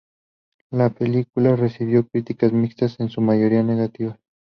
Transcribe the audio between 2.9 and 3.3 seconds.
en su